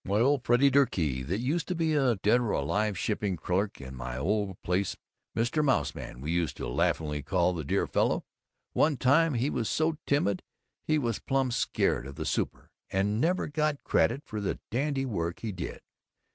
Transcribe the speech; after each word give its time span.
Why, 0.03 0.19
old 0.19 0.43
Freddy 0.43 0.71
Durkee, 0.71 1.21
that 1.21 1.37
used 1.41 1.67
to 1.67 1.75
be 1.75 1.93
a 1.93 2.15
dead 2.15 2.39
or 2.41 2.49
alive 2.53 2.97
shipping 2.97 3.37
clerk 3.37 3.79
in 3.79 3.93
my 3.95 4.17
old 4.17 4.59
place 4.63 4.97
Mr. 5.35 5.63
Mouse 5.63 5.93
Man 5.93 6.21
we 6.21 6.31
used 6.31 6.57
to 6.57 6.67
laughingly 6.67 7.21
call 7.21 7.53
the 7.53 7.63
dear 7.63 7.85
fellow. 7.85 8.25
One 8.73 8.97
time 8.97 9.35
he 9.35 9.51
was 9.51 9.69
so 9.69 9.99
timid 10.07 10.41
he 10.83 10.97
was 10.97 11.19
plumb 11.19 11.51
scared 11.51 12.07
of 12.07 12.15
the 12.15 12.25
Super, 12.25 12.71
and 12.89 13.21
never 13.21 13.45
got 13.45 13.83
credit 13.83 14.23
for 14.25 14.41
the 14.41 14.59
dandy 14.71 15.05
work 15.05 15.41
he 15.41 15.51
did. 15.51 15.81